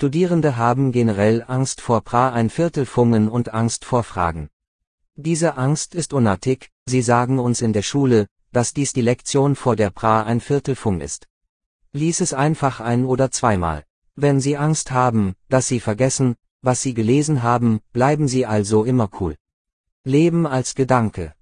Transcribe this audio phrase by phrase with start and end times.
[0.00, 4.48] Studierende haben generell Angst vor pra ein Viertelfungen und Angst vor Fragen.
[5.14, 9.76] Diese Angst ist unartig, sie sagen uns in der Schule, dass dies die Lektion vor
[9.76, 11.26] der pra ein Viertelfung ist.
[11.92, 13.84] Lies es einfach ein oder zweimal.
[14.16, 19.10] Wenn Sie Angst haben, dass Sie vergessen, was Sie gelesen haben, bleiben Sie also immer
[19.20, 19.36] cool.
[20.04, 21.34] Leben als Gedanke.